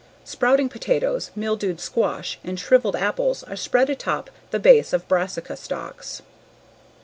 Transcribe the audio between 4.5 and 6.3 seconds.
base of brassica stalks.